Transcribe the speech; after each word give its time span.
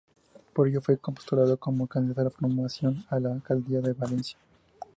Por 0.55 0.67
ello, 0.67 0.81
fue 0.81 0.97
postulado 0.97 1.57
como 1.57 1.85
candidato 1.85 2.21
de 2.21 2.25
la 2.25 2.29
formación 2.31 3.05
a 3.11 3.19
la 3.19 3.33
alcaldía 3.33 3.81
de 3.81 3.93
Valencia. 3.93 4.39